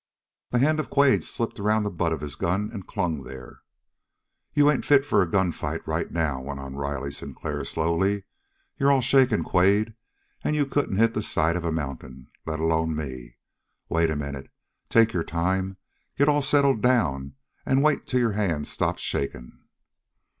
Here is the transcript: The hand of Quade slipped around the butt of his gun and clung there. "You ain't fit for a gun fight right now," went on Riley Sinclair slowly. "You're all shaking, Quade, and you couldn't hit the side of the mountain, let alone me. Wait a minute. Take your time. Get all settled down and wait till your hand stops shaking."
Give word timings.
The 0.49 0.57
hand 0.57 0.79
of 0.79 0.89
Quade 0.89 1.23
slipped 1.23 1.59
around 1.59 1.83
the 1.83 1.91
butt 1.91 2.11
of 2.11 2.21
his 2.21 2.35
gun 2.35 2.71
and 2.73 2.87
clung 2.87 3.21
there. 3.21 3.59
"You 4.51 4.67
ain't 4.71 4.83
fit 4.83 5.05
for 5.05 5.21
a 5.21 5.29
gun 5.29 5.51
fight 5.51 5.85
right 5.87 6.09
now," 6.11 6.41
went 6.41 6.59
on 6.59 6.73
Riley 6.73 7.11
Sinclair 7.11 7.63
slowly. 7.63 8.23
"You're 8.79 8.91
all 8.91 9.01
shaking, 9.01 9.43
Quade, 9.43 9.93
and 10.43 10.55
you 10.55 10.65
couldn't 10.65 10.97
hit 10.97 11.13
the 11.13 11.21
side 11.21 11.55
of 11.55 11.61
the 11.61 11.71
mountain, 11.71 12.29
let 12.47 12.59
alone 12.59 12.95
me. 12.95 13.37
Wait 13.89 14.09
a 14.09 14.15
minute. 14.15 14.49
Take 14.89 15.13
your 15.13 15.23
time. 15.23 15.77
Get 16.17 16.27
all 16.27 16.41
settled 16.41 16.81
down 16.81 17.35
and 17.63 17.83
wait 17.83 18.07
till 18.07 18.21
your 18.21 18.31
hand 18.31 18.65
stops 18.67 19.03
shaking." 19.03 19.51